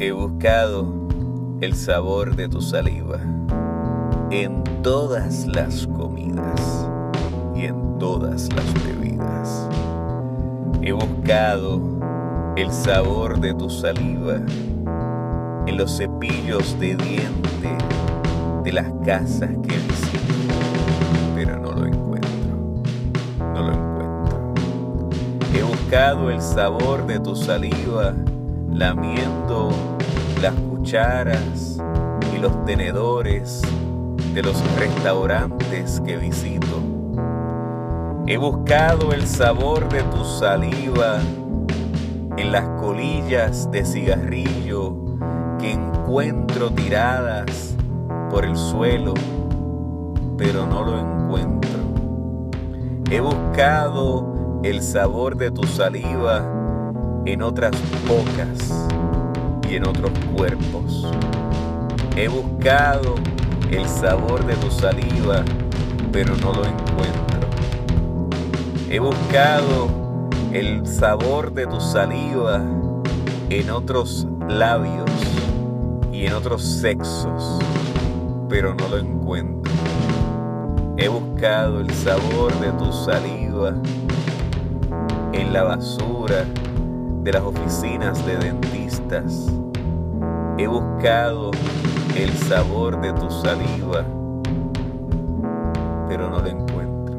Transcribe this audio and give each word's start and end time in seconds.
He 0.00 0.12
buscado 0.12 0.94
el 1.60 1.74
sabor 1.74 2.36
de 2.36 2.48
tu 2.48 2.62
saliva 2.62 3.18
en 4.30 4.62
todas 4.80 5.44
las 5.46 5.88
comidas 5.88 6.88
y 7.56 7.64
en 7.64 7.98
todas 7.98 8.48
las 8.54 8.74
bebidas. 8.84 9.68
He 10.82 10.92
buscado 10.92 11.80
el 12.54 12.70
sabor 12.70 13.40
de 13.40 13.52
tu 13.54 13.68
saliva 13.68 14.36
en 15.66 15.76
los 15.76 15.96
cepillos 15.96 16.78
de 16.78 16.94
diente 16.94 17.76
de 18.62 18.72
las 18.72 18.92
casas 19.04 19.50
que 19.50 19.76
visito, 19.78 20.54
pero 21.34 21.58
no 21.58 21.72
lo 21.72 21.86
encuentro, 21.86 22.82
no 23.40 23.62
lo 23.66 23.72
encuentro. 23.72 24.64
He 25.52 25.62
buscado 25.64 26.30
el 26.30 26.40
sabor 26.40 27.04
de 27.04 27.18
tu 27.18 27.34
saliva 27.34 28.14
lamiendo 28.78 29.70
las 30.40 30.54
cucharas 30.54 31.82
y 32.32 32.38
los 32.38 32.64
tenedores 32.64 33.60
de 34.32 34.40
los 34.40 34.54
restaurantes 34.78 36.00
que 36.06 36.16
visito. 36.16 36.80
He 38.28 38.36
buscado 38.36 39.12
el 39.12 39.26
sabor 39.26 39.88
de 39.88 40.04
tu 40.04 40.24
saliva 40.24 41.18
en 42.36 42.52
las 42.52 42.68
colillas 42.80 43.68
de 43.72 43.84
cigarrillo 43.84 44.94
que 45.58 45.72
encuentro 45.72 46.70
tiradas 46.70 47.74
por 48.30 48.44
el 48.44 48.56
suelo, 48.56 49.14
pero 50.36 50.66
no 50.66 50.84
lo 50.84 51.00
encuentro. 51.00 51.80
He 53.10 53.18
buscado 53.18 54.60
el 54.62 54.82
sabor 54.82 55.36
de 55.36 55.50
tu 55.50 55.64
saliva 55.64 56.67
en 57.28 57.42
otras 57.42 57.72
bocas 58.08 58.88
y 59.68 59.74
en 59.74 59.86
otros 59.86 60.10
cuerpos. 60.34 61.06
He 62.16 62.26
buscado 62.26 63.16
el 63.70 63.86
sabor 63.86 64.46
de 64.46 64.54
tu 64.56 64.70
saliva, 64.70 65.44
pero 66.10 66.34
no 66.36 66.54
lo 66.54 66.64
encuentro. 66.64 67.48
He 68.88 68.98
buscado 68.98 69.90
el 70.54 70.86
sabor 70.86 71.52
de 71.52 71.66
tu 71.66 71.78
saliva 71.82 72.62
en 73.50 73.70
otros 73.70 74.26
labios 74.48 75.10
y 76.10 76.24
en 76.24 76.32
otros 76.32 76.62
sexos, 76.62 77.58
pero 78.48 78.74
no 78.74 78.88
lo 78.88 78.96
encuentro. 78.96 79.70
He 80.96 81.08
buscado 81.08 81.80
el 81.80 81.90
sabor 81.90 82.58
de 82.58 82.72
tu 82.72 82.90
saliva 82.90 83.74
en 85.34 85.52
la 85.52 85.62
basura 85.64 86.46
de 87.28 87.34
las 87.34 87.42
oficinas 87.42 88.24
de 88.24 88.38
dentistas. 88.38 89.52
He 90.56 90.66
buscado 90.66 91.50
el 92.16 92.32
sabor 92.32 92.98
de 93.02 93.12
tu 93.12 93.30
saliva, 93.30 94.02
pero 96.08 96.30
no 96.30 96.38
lo 96.38 96.46
encuentro. 96.46 97.16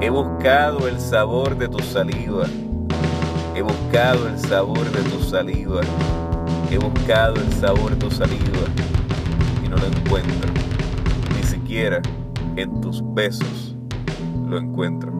He 0.00 0.08
buscado 0.08 0.88
el 0.88 0.98
sabor 0.98 1.58
de 1.58 1.68
tu 1.68 1.78
saliva. 1.80 2.46
He 3.54 3.60
buscado 3.60 4.26
el 4.26 4.38
sabor 4.38 4.90
de 4.90 5.02
tu 5.10 5.22
saliva. 5.24 5.82
He 6.70 6.78
buscado 6.78 7.34
el 7.34 7.52
sabor 7.52 7.90
de 7.90 7.96
tu 7.96 8.10
saliva 8.10 8.64
y 9.62 9.68
no 9.68 9.76
lo 9.76 9.84
encuentro. 9.84 10.50
Ni 11.36 11.42
siquiera 11.42 12.00
en 12.56 12.80
tus 12.80 13.02
besos 13.12 13.76
lo 14.48 14.56
encuentro. 14.56 15.19